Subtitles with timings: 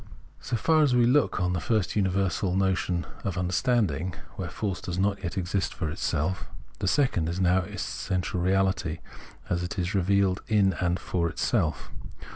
[0.39, 4.49] So far as we look on the first universal as the notion of understanding, where
[4.49, 6.47] force does not yet exist for itself,
[6.79, 8.97] the second is now its essential reahty,
[9.47, 11.91] as it is revealed in and for itself.